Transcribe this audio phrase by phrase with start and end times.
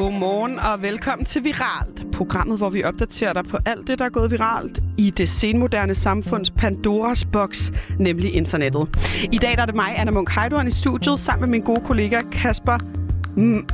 [0.00, 4.08] Godmorgen og velkommen til Viralt, programmet, hvor vi opdaterer dig på alt det, der er
[4.08, 8.88] gået viralt i det senmoderne samfunds Pandoras boks, nemlig internettet.
[9.32, 11.80] I dag der er det mig, Anna Munk Heidorn, i studiet, sammen med min gode
[11.84, 12.78] kollega Kasper
[13.36, 13.66] M-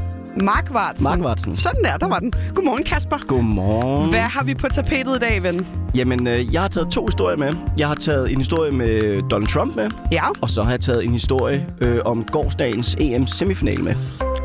[0.44, 1.04] Markvartsen.
[1.04, 1.56] Markvartsen.
[1.56, 2.32] Sådan der, der var den.
[2.54, 3.18] Godmorgen, Kasper.
[3.28, 4.10] Godmorgen.
[4.10, 5.66] Hvad har vi på tapetet i dag, ven?
[5.94, 7.52] Jamen, øh, jeg har taget to historier med.
[7.78, 10.24] Jeg har taget en historie med Donald Trump med, Ja.
[10.40, 13.94] og så har jeg taget en historie øh, om gårdsdagens EM-semifinal med.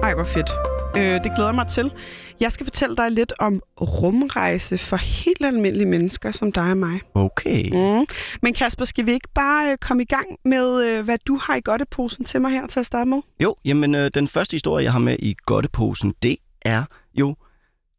[0.03, 0.49] Ej, hvor fedt.
[0.97, 1.91] Øh, det glæder mig til.
[2.39, 6.99] Jeg skal fortælle dig lidt om rumrejse for helt almindelige mennesker som dig og mig.
[7.13, 7.69] Okay.
[7.71, 8.05] Mm.
[8.41, 11.55] Men Kasper, skal vi ikke bare øh, komme i gang med, øh, hvad du har
[11.55, 13.21] i godteposen til mig her til at starte med?
[13.39, 16.83] Jo, jamen, øh, den første historie, jeg har med i godteposen, det er
[17.13, 17.35] jo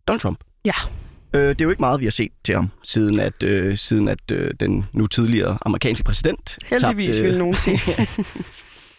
[0.09, 0.39] Donald Trump.
[0.65, 0.75] Ja.
[1.35, 4.09] Øh, det er jo ikke meget, vi har set til ham, siden at, øh, siden
[4.09, 6.59] at øh, den nu tidligere amerikanske præsident...
[6.65, 7.81] Heldigvis, tabte, vil nogen sige.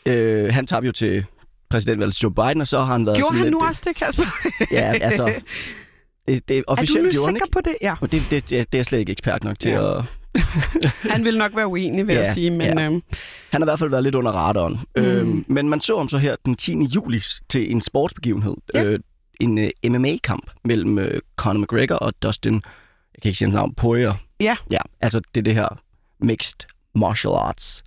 [0.45, 1.25] øh, Han tabte jo til
[1.73, 3.51] præsidentvalget til Joe Biden, og så har han været Gjorde sådan han lidt...
[3.61, 4.23] nu også det, Kasper?
[4.71, 5.33] Ja, altså...
[6.27, 7.47] Det, det er er du officielt nu sikker ikke.
[7.51, 7.75] på det?
[7.81, 7.95] Ja.
[8.01, 9.97] Og det, det, det, det er jeg slet ikke ekspert nok til Ja.
[9.99, 10.05] at...
[11.13, 12.85] Han vil nok være uenig, vil Ja, jeg sige, men ja.
[12.85, 13.01] øhm,
[13.49, 14.79] Han har i hvert fald været lidt under radaren.
[14.97, 15.03] Mm.
[15.03, 16.83] Øhm, men man så ham så her den 10.
[16.83, 18.53] juli til en sportsbegivenhed.
[18.73, 18.83] Ja.
[18.83, 18.99] Øh,
[19.39, 23.73] en øh, MMA-kamp mellem øh, Conor McGregor og Dustin, jeg kan ikke sige hans navn,
[23.75, 24.13] Poirier.
[24.39, 24.55] Ja.
[24.71, 25.79] Ja, altså det det her
[26.19, 26.59] mixed
[26.95, 27.83] martial arts.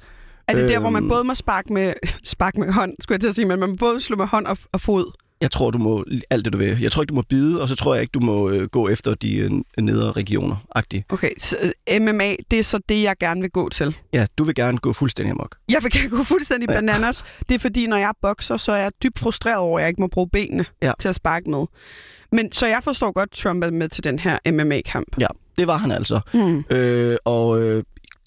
[0.49, 1.09] Er det der, hvor man Øhm.
[1.09, 1.93] både må sparke med,
[2.25, 4.47] sparke med hånd, skulle jeg til at sige, men man må både slå med hånd
[4.47, 5.13] og, og fod?
[5.41, 6.79] Jeg tror, du må alt det, du vil.
[6.81, 8.89] Jeg tror ikke, du må bide, og så tror jeg ikke, du må øh, gå
[8.89, 11.03] efter de øh, nedre regioner -agtigt.
[11.09, 11.57] Okay, så
[11.91, 13.97] øh, MMA, det er så det, jeg gerne vil gå til.
[14.13, 15.57] Ja, du vil gerne gå fuldstændig amok.
[15.69, 16.75] Jeg vil gerne gå fuldstændig Ja.
[16.75, 17.25] bananas.
[17.49, 20.01] Det er fordi, når jeg bokser, så er jeg dybt frustreret over, at jeg ikke
[20.01, 20.93] må bruge benene Ja.
[20.99, 21.65] til at sparke med.
[22.33, 25.17] Men så jeg forstår godt, Trump er med til den her MMA-kamp.
[25.21, 25.27] Ja,
[25.59, 26.21] det var han altså.
[26.33, 26.65] Hmm.
[26.71, 27.85] Øh, og øh,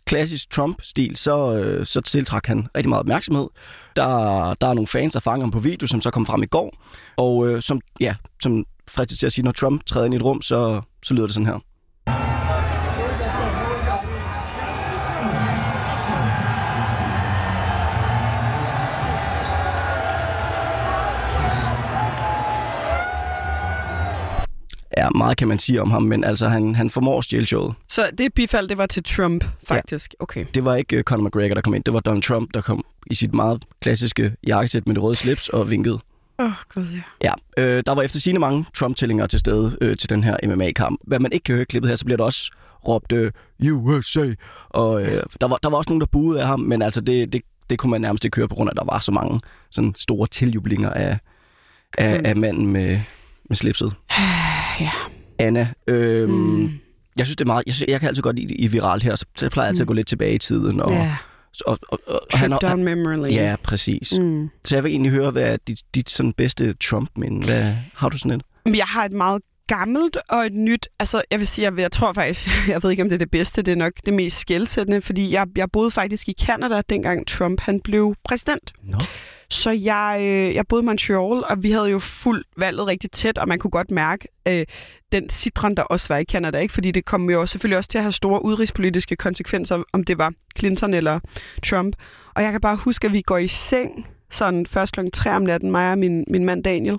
[0.10, 3.48] klassisk Trump-stil, så, øh, så tiltrak han rigtig meget opmærksomhed.
[3.96, 4.06] Der,
[4.62, 6.78] der er nogle fans, der fanger ham på video, som så kom frem i går.
[7.18, 10.24] Og øh, som, ja, som fristes til at sige, når Trump træder ind i et
[10.24, 11.60] rum, så, så lyder det sådan her.
[24.98, 27.74] Ja, meget kan man sige om ham, men altså, han, han formår at stjæle showet.
[27.88, 30.14] Så det bifald, det var til Trump, faktisk.
[30.20, 30.24] Ja.
[30.24, 30.46] Okay.
[30.54, 31.84] Det var ikke uh, Conor McGregor, der kom ind.
[31.84, 35.50] Det var Donald Trump, der kom i sit meget klassiske jakkesæt med det røde slips
[35.50, 36.00] og vinkede.
[36.40, 36.86] Åh, oh, gud
[37.24, 37.32] ja.
[37.58, 41.00] Ja, øh, der var efter sine mange Trump-tællinger til stede øh, til den her MMA-kamp.
[41.04, 42.52] Hvad man ikke kan høre i klippet her, så bliver der også
[42.88, 43.32] råbt øh,
[43.72, 44.34] USA.
[44.70, 47.34] Og øh, der, var, der var også nogen, der buede af ham, men altså det,
[47.34, 49.40] det, det kunne man nærmest ikke høre, på grund af, at der var så mange
[49.72, 51.18] sådan store tiljublinger af,
[51.98, 53.00] af, af manden med,
[53.50, 53.94] med slipset.
[54.80, 54.92] ja.
[55.40, 56.36] Anna, øh, Mm.
[56.36, 56.72] mm.
[57.18, 57.64] jeg synes, det er meget...
[57.66, 59.88] Jeg, synes, jeg kan altid godt lide i viralt her, så jeg plejer altid at
[59.88, 60.80] gå lidt tilbage i tiden.
[60.80, 61.16] Og, Ja,
[61.66, 63.34] og, og, og, trip han, down memory lane.
[63.34, 64.14] Ja, præcis.
[64.20, 64.26] Mm.
[64.26, 64.50] Mm.
[64.64, 67.46] Så jeg vil egentlig høre, hvad er dit, dit sådan bedste Trump-minde?
[67.46, 68.42] Hvad, har du sådan et?
[68.66, 71.92] Men Jeg har et meget gammelt og et nyt, altså jeg vil sige, jeg, jeg
[71.92, 74.40] tror faktisk, jeg ved ikke om det er det bedste, det er nok det mest
[74.40, 78.74] skældsættende, fordi jeg, jeg boede faktisk i Canada, dengang Trump han blev præsident.
[78.84, 78.98] Nå.
[79.52, 83.38] Så jeg, øh, jeg boede i Montreal, og vi havde jo fuldt valget rigtig tæt,
[83.38, 84.66] og man kunne godt mærke øh,
[85.12, 86.74] den sidron, der også var i Canada, ikke?
[86.74, 90.34] fordi det kom jo selvfølgelig også til at have store udenrigspolitiske konsekvenser, om det var
[90.60, 91.20] Clinton eller
[91.66, 91.96] Trump.
[92.36, 95.42] Og jeg kan bare huske, at vi går i seng sådan først klokken 3 om
[95.42, 96.98] natten, mig og min, min mand Daniel,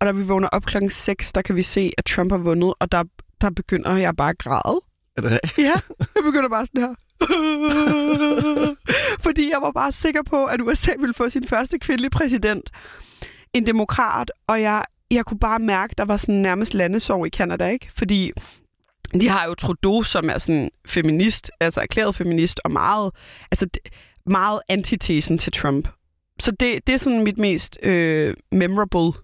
[0.00, 2.74] og da vi vågner op klokken 6, der kan vi se, at Trump har vundet,
[2.80, 3.04] og der,
[3.40, 4.80] der begynder jeg bare at græde.
[5.16, 5.58] Er det rigtigt?
[5.58, 5.74] Ja,
[6.14, 6.94] jeg begynder bare sådan her.
[9.24, 12.70] Fordi jeg var bare sikker på, at USA ville få sin første kvindelige præsident.
[13.52, 17.30] En demokrat, og jeg, jeg kunne bare mærke, at der var sådan nærmest landesorg i
[17.30, 17.88] Canada, ikke?
[17.96, 18.32] Fordi
[19.20, 23.12] de har jo Trudeau, som er sådan feminist, altså erklæret feminist, og meget,
[23.50, 23.66] altså
[24.26, 25.88] meget antitesen til Trump.
[26.40, 29.20] Så det, det er sådan mit mest øh, memorable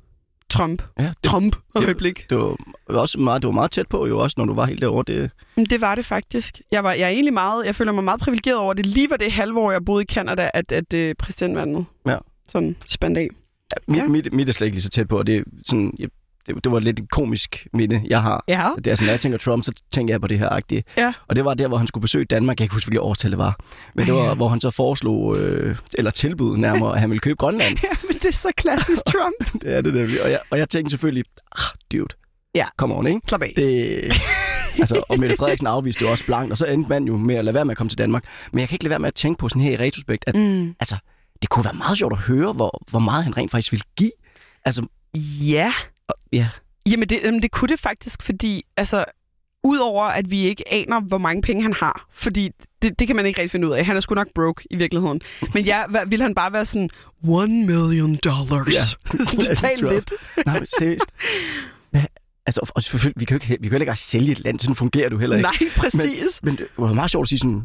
[0.50, 0.83] Trump.
[1.00, 2.27] Ja, det, Trump det- øjeblik.
[2.31, 2.56] det, var
[2.88, 5.05] også meget, det var meget tæt på jo også, når du var helt derovre.
[5.06, 5.31] Det,
[5.71, 6.61] Det var det faktisk.
[6.72, 9.11] Jeg, var, jeg er egentlig meget, jeg føler mig meget privilegeret over, at det lige
[9.11, 12.17] var det halve år, jeg boede i Canada, at, at uh, præsidentvalget Ja.
[12.49, 13.29] sådan spændt af.
[13.88, 14.02] mit, Ja.
[14.02, 14.08] ja.
[14.08, 16.08] mit, mit er slet ikke lige så tæt på, og det, er sådan, jeg,
[16.46, 18.44] det, det var lidt et komisk minde, jeg har.
[18.48, 18.69] Ja.
[18.76, 20.84] Det er sådan, når jeg tænker Trump, så tænker jeg på det her agtige.
[20.96, 21.12] Ja.
[21.28, 22.52] Og det var der, hvor han skulle besøge Danmark.
[22.54, 23.58] Jeg kan ikke huske, hvilket årstal det var.
[23.94, 24.34] Men det var, ja.
[24.34, 27.78] hvor han så foreslog, øh, eller tilbud nærmere, at han ville købe Grønland.
[27.84, 29.62] ja, men det er så klassisk Trump.
[29.62, 30.22] det er det nemlig.
[30.22, 31.25] Og jeg, og jeg tænkte selvfølgelig,
[31.58, 32.14] ah, dude,
[32.54, 32.66] Ja.
[32.78, 33.20] kom on, ikke?
[33.28, 33.52] Slap af.
[33.56, 34.00] Det,
[34.81, 37.44] altså, og Mette Frederiksen afviste jo også blankt, og så endte man jo med at
[37.44, 38.25] lade være med at komme til Danmark.
[38.52, 40.34] Men jeg kan ikke lade være med at tænke på sådan her i retrospekt, at
[40.34, 40.75] Mm.
[40.81, 40.96] altså,
[41.42, 44.10] det kunne være meget sjovt at høre, hvor, hvor meget han rent faktisk ville give.
[44.64, 44.87] Altså,
[45.42, 45.72] Ja.
[46.33, 46.49] Ja,
[46.87, 49.05] Jamen det, jamen det kunne det faktisk, fordi altså,
[49.65, 52.51] udover at vi ikke aner, hvor mange penge han har, fordi
[52.83, 53.87] det, det kan man ikke rigtig finde ud af.
[53.87, 55.21] Han er sgu nok broke i virkeligheden.
[55.55, 56.91] Men ja, hvad, vil han bare være sådan,
[57.29, 58.75] one million dollars?
[58.75, 59.25] Ja.
[59.47, 60.12] totalt lidt.
[60.47, 61.07] nej, seriøst.
[62.47, 64.77] Altså, og selvfølgelig, vi kan jo ikke, vi kan jo ikke sælge et land, sådan
[64.77, 65.49] fungerer du heller ikke.
[65.61, 66.41] Nej, præcis.
[66.43, 67.62] Men, men det var meget sjovt at sige sådan,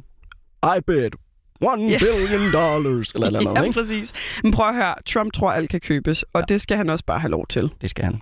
[0.64, 1.16] I bet
[1.62, 1.98] one Ja.
[2.00, 3.80] billion dollars, eller eller andet, ja, ikke?
[3.80, 4.14] præcis.
[4.44, 6.54] Men prøv at høre, Trump tror, alt kan købes, og Ja.
[6.54, 7.70] det skal han også bare have lov til.
[7.82, 8.22] Det skal han.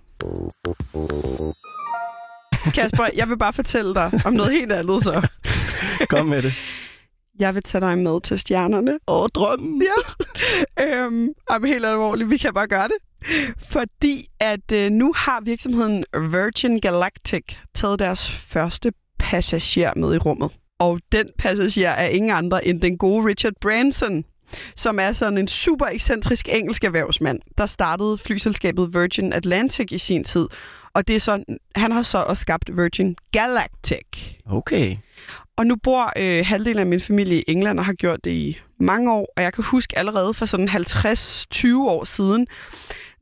[2.74, 5.28] Kasper, jeg vil bare fortælle dig om noget helt andet så.
[6.10, 6.54] Kom med det.
[7.40, 9.00] Jeg vil tage dig med til stjernerne.
[9.08, 9.82] Åh, drømmen.
[10.78, 10.86] Ja.
[10.86, 12.96] øhm, om helt alvorligt, vi kan bare gøre det.
[13.70, 17.44] Fordi at øh, nu har virksomheden Virgin Galactic
[17.76, 20.50] taget deres første passager med i rummet.
[20.80, 24.26] Og den passager er ingen andre end den gode Richard Branson,
[24.76, 30.24] som er sådan en super ekscentrisk engelsk erhvervsmand, der startede flyselskabet Virgin Atlantic i sin
[30.24, 30.48] tid.
[30.94, 31.44] Og det er så,
[31.76, 34.08] han har så også skabt Virgin Galactic.
[34.46, 34.98] Okay.
[35.58, 38.60] Og nu bor øh, halvdelen af min familie i England og har gjort det i
[38.80, 39.34] mange år.
[39.38, 42.48] Og jeg kan huske allerede for sådan 50-20 år siden,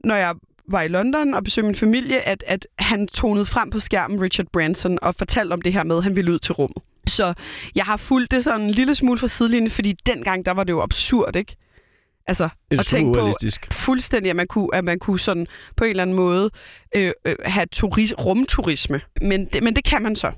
[0.04, 0.36] når jeg
[0.68, 4.48] var i London og besøgte min familie, at, at han tonede frem på skærmen Richard
[4.54, 6.84] Branson og fortalte om det her med, at han ville ud til rummet.
[7.08, 7.34] Så
[7.76, 10.74] jeg har fulgt det sådan en lille smule fra sidelinjen, fordi dengang der var det
[10.74, 11.56] jo absurd, ikke?
[12.28, 13.32] Altså, Det er at tænke på
[13.72, 16.50] fuldstændig, at man kunne, at man kunne sådan på en eller anden måde
[16.96, 19.02] øh, øh, have turis, rumturisme.
[19.22, 20.32] Men det, men det kan man så.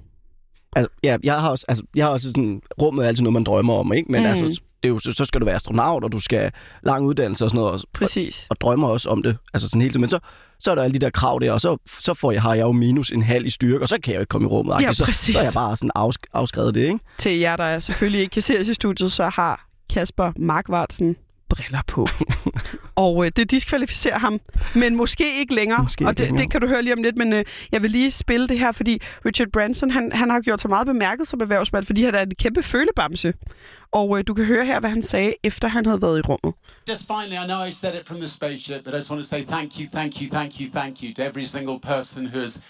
[0.75, 3.43] Altså, ja, jeg har også, altså, jeg har også sådan, rummet er altid noget, man
[3.43, 4.11] drømmer om, ikke?
[4.11, 4.27] Men Mm.
[4.27, 6.51] altså, det er jo, så, skal du være astronaut, og du skal
[6.83, 8.47] lang uddannelse og sådan noget, og, og, Præcis.
[8.49, 10.01] og drømmer også om det, altså sådan hele tiden.
[10.01, 10.19] Men så,
[10.59, 12.63] så er der alle de der krav der, og så, så får jeg, har jeg
[12.63, 14.75] jo minus en halv i styrke, og så kan jeg jo ikke komme i rummet.
[14.81, 16.99] Ja, så, så er jeg bare sådan afsk, afskrevet det, ikke?
[17.17, 21.15] Til jer, der selvfølgelig ikke kan se os i studiet, så har Kasper Markvartsen
[21.55, 22.07] briller på.
[22.95, 24.39] og øh, det diskvalificerer ham,
[24.75, 25.83] men måske ikke længere.
[25.83, 26.43] Måske og ikke det, længere.
[26.43, 28.71] det kan du høre lige om lidt, men øh, jeg vil lige spille det her,
[28.71, 32.21] fordi Richard Branson, han, han har gjort sig meget bemærket som erhvervsmand, fordi han er
[32.21, 33.33] en kæmpe følebamse.
[33.91, 36.53] Og øh, du kan høre her, hvad han sagde, efter han havde været i rummet.
[36.89, 39.27] Just finally, I know I said it from the spaceship, but I just want to
[39.27, 42.63] say thank you, thank you, thank you, thank you to every single person who has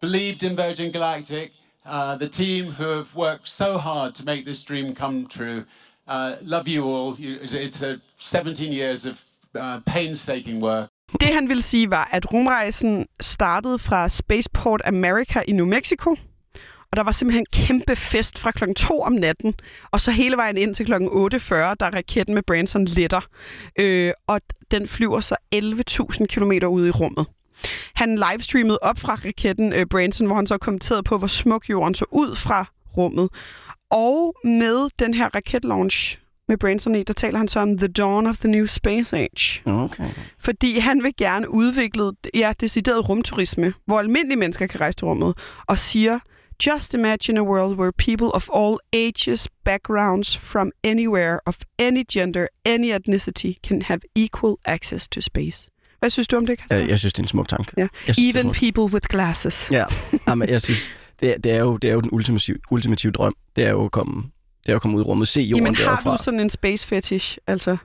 [0.00, 1.50] believed in Virgin Galactic,
[1.86, 5.64] uh, the team who have worked so hard to make this dream come true.
[6.08, 7.14] Uh, love you all.
[7.18, 9.22] It's, a 17 years of
[9.54, 10.88] uh, painstaking work.
[11.20, 16.10] Det han ville sige var, at rumrejsen startede fra Spaceport America i New Mexico,
[16.90, 19.54] og der var simpelthen en kæmpe fest fra klokken 2 om natten,
[19.90, 23.20] og så hele vejen ind til klokken 8.40, der raketten med Branson letter.
[23.78, 27.26] Øh, og den flyver så 11.000 km ud i rummet.
[27.94, 31.94] Han livestreamede op fra raketten øh, Branson, hvor han så kommenterede på, hvor smuk jorden
[31.94, 32.66] så ud fra
[32.96, 33.28] rummet.
[33.90, 36.18] Og med den her raketlaunch
[36.48, 39.62] med Branson i, der taler han så om The Dawn of the New Space Age.
[39.66, 40.10] Okay.
[40.38, 45.38] Fordi han vil gerne udvikle ja, decideret rumturisme, hvor almindelige mennesker kan rejse til rummet,
[45.66, 46.18] og siger,
[46.66, 52.46] Just imagine a world where people of all ages, backgrounds, from anywhere, of any gender,
[52.64, 55.70] any ethnicity, can have equal access to space.
[55.98, 56.76] Hvad synes du om det, Kasper?
[56.76, 57.72] Jeg, jeg synes, det er en smuk tanke.
[57.76, 57.88] Ja.
[58.04, 59.68] Synes, Even people with glasses.
[59.70, 59.84] Ja,
[60.28, 63.36] Jamen, jeg synes, det, er- det, er jo, det er jo den ultimative, ultimative drøm.
[63.56, 64.22] Det er jo at komme,
[64.62, 66.16] det er jo at komme ud i rummet, se jorden Jamen har derfra.
[66.16, 67.70] du sådan en space fetish, altså?
[67.70, 67.76] Jeg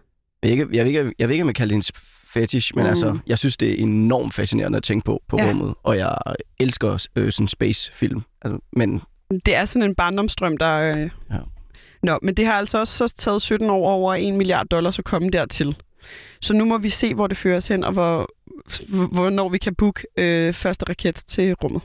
[0.44, 1.96] ved ikke, jeg ved ikke, jeg ved ikke om jeg kalder det en
[2.34, 2.86] fetish, men Mm.
[2.86, 2.90] mm.
[2.90, 5.50] altså, jeg synes, det er enormt fascinerende at tænke på, på Ja.
[5.50, 5.74] rummet.
[5.84, 6.16] Og jeg
[6.60, 8.22] elsker øh, sådan space-film.
[8.42, 9.02] Altså, men
[9.46, 10.78] Det er sådan en barndomsdrøm, der...
[10.78, 11.10] Øh...
[11.32, 11.38] Ja.
[12.04, 15.06] Nå, men det har altså også så taget 17 år over 1 milliard dollars at
[15.06, 15.76] komme dertil.
[16.42, 18.30] Så nu må vi se, hvor det fører os hen, og hvor,
[19.14, 21.82] hvornår vi kan booke øh, første raket til rummet.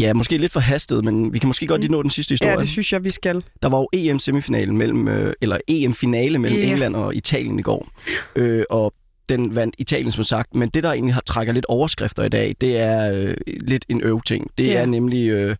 [0.00, 2.52] Ja, måske lidt for hastet, men vi kan måske godt lige nå den sidste historie.
[2.52, 3.44] Ja, det synes jeg, vi skal.
[3.62, 6.70] Der var jo EM-semifinalen mellem, øh, eller EM-finale mellem yeah.
[6.70, 7.88] England og Italien i går.
[8.36, 8.94] Øh, og
[9.28, 10.54] den vandt Italien, som sagt.
[10.54, 14.00] Men det, der egentlig har trækker lidt overskrifter i dag, det er øh, lidt en
[14.02, 14.50] øvting.
[14.58, 14.80] Det Ja.
[14.80, 15.56] er nemlig øh,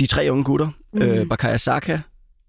[0.00, 0.66] de tre unge gutter.
[0.92, 1.02] Mhm.
[1.02, 1.08] Mm.
[1.10, 1.98] Øh, Bakaya Saka,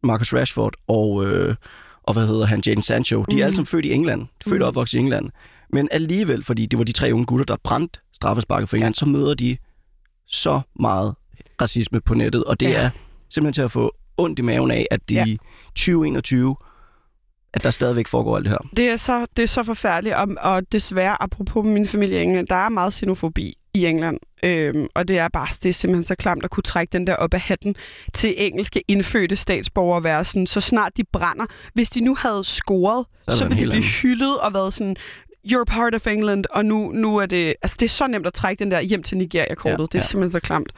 [0.03, 1.55] Marcus Rashford og, øh,
[2.03, 3.17] og hvad hedder han, Jadon Sancho.
[3.17, 3.43] De er Mhm.
[3.43, 4.27] alle sammen født i England.
[4.43, 4.61] Født Mhm.
[4.61, 5.29] og opvokset i England.
[5.69, 9.05] Men alligevel, fordi det var de tre unge gutter, der brændte straffesparket for England, så
[9.05, 9.57] møder de
[10.27, 11.15] så meget
[11.61, 12.43] racisme på nettet.
[12.43, 12.71] Og det Ja.
[12.71, 12.77] ja.
[12.85, 12.89] er
[13.29, 15.25] simpelthen til at få ondt i maven af, at de Ja.
[15.25, 15.37] i
[15.75, 16.55] 2021,
[17.53, 18.69] at der stadigvæk foregår alt det her.
[18.77, 22.47] Det er så, det er så forfærdeligt, og, og desværre, apropos min familie i England,
[22.47, 24.17] der er meget xenofobi i England.
[24.43, 27.15] Øhm, og det er bare det er simpelthen så klamt at kunne trække den der
[27.15, 27.75] op af hatten
[28.13, 31.45] til engelske indfødte statsborgere at være sådan, så snart de brænder.
[31.73, 34.95] Hvis de nu havde scoret, Så så, ville de blive hyldet og været sådan,
[35.51, 37.53] you're part of England, og nu, nu er det...
[37.61, 39.79] Altså, det er så nemt at trække den der hjem til Nigeria-kortet.
[39.79, 40.05] Ja, det er ja.
[40.05, 40.71] simpelthen så klamt.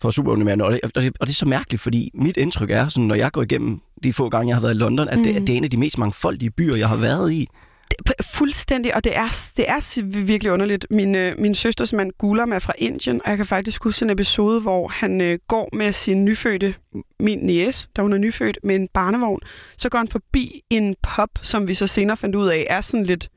[0.00, 0.30] For super.
[0.32, 3.14] Og det, og, det, og det er så mærkeligt, fordi mit indtryk er, sådan, når
[3.14, 5.24] jeg går igennem de få gange, jeg har været i London, at, mm.
[5.24, 7.48] det, at det er en af de mest mangfoldige byer, jeg har været i.
[7.90, 10.86] Det- Fuldstændig, og det er, det er virkelig underligt.
[10.90, 14.10] Min, øh, min søsters mand Gulam er fra Indien, og jeg kan faktisk huske en
[14.10, 16.74] episode, hvor han øh, går med sin nyfødte,
[17.20, 19.40] min niece, da hun er nyfødt, med en barnevogn.
[19.76, 23.06] Så går han forbi en pub, som vi så senere fandt ud af, er sådan
[23.06, 23.28] lidt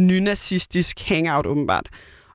[0.00, 1.88] nynazistisk hangout åbenbart.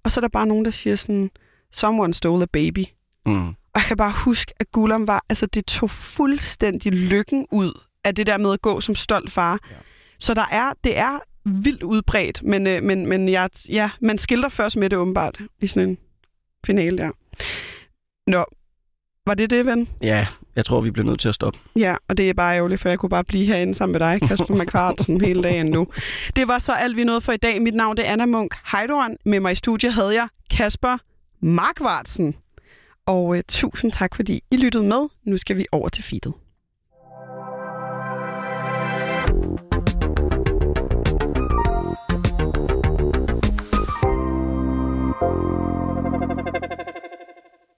[0.03, 1.29] og så er der bare nogen, der siger sådan,
[1.71, 2.85] someone stole a baby.
[3.25, 3.47] Mm.
[3.47, 8.15] Og jeg kan bare huske, at Gulam var, altså det tog fuldstændig lykken ud af
[8.15, 9.59] det der med at gå som stolt far.
[9.71, 9.75] Ja.
[10.19, 14.49] Så der er, det er vildt udbredt, men, øh, men, men jeg, ja, man skilter
[14.49, 15.97] først med det åbenbart i sådan en
[16.65, 17.11] finale der.
[18.27, 18.45] Nå,
[19.25, 19.89] var det det, ven?
[20.03, 21.59] Ja, jeg tror, vi bliver nødt til at stoppe.
[21.75, 24.19] Ja, og det er bare ærgerligt, for jeg kunne bare blive herinde sammen med dig,
[24.29, 25.87] Kasper McQuartsen, hele dagen nu.
[26.35, 27.61] Det var så alt, vi nåede for i dag.
[27.61, 29.17] Mit navn det er Anna Munk Heidoren.
[29.25, 30.97] Med mig i studiet havde jeg Kasper
[31.39, 32.35] Markvartsen.
[33.05, 35.07] Og uh, tusind tak, fordi I lyttede med.
[35.23, 36.33] Nu skal vi over til feedet.